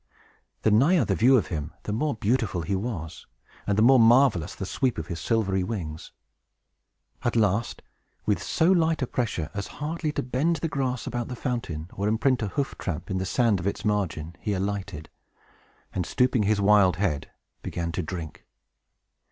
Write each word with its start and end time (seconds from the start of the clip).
The 0.63 0.71
nigher 0.71 1.05
the 1.05 1.13
view 1.13 1.37
of 1.37 1.49
him, 1.53 1.73
the 1.83 1.93
more 1.93 2.15
beautiful 2.15 2.63
he 2.63 2.75
was, 2.75 3.27
and 3.67 3.77
the 3.77 3.83
more 3.83 3.99
marvelous 3.99 4.55
the 4.55 4.65
sweep 4.65 4.97
of 4.97 5.05
his 5.09 5.19
silvery 5.19 5.63
wings. 5.63 6.11
At 7.21 7.35
last, 7.35 7.83
with 8.25 8.41
so 8.41 8.71
light 8.71 9.03
a 9.03 9.05
pressure 9.05 9.51
as 9.53 9.67
hardly 9.77 10.11
to 10.13 10.23
bend 10.23 10.55
the 10.55 10.67
grass 10.67 11.05
about 11.05 11.27
the 11.27 11.35
fountain, 11.35 11.87
or 11.93 12.07
imprint 12.07 12.41
a 12.41 12.47
hoof 12.47 12.75
tramp 12.79 13.11
in 13.11 13.19
the 13.19 13.27
sand 13.27 13.59
of 13.59 13.67
its 13.67 13.85
margin, 13.85 14.35
he 14.39 14.53
alighted, 14.53 15.07
and, 15.93 16.03
stooping 16.03 16.41
his 16.49 16.59
wild 16.59 16.95
head, 16.95 17.29
began 17.61 17.91
to 17.91 18.01
drink. 18.01 18.47